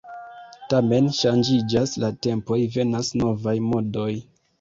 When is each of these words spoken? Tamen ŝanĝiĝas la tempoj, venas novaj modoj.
Tamen 0.71 1.09
ŝanĝiĝas 1.17 1.93
la 2.03 2.09
tempoj, 2.27 2.57
venas 2.79 3.13
novaj 3.21 3.55
modoj. 3.67 4.09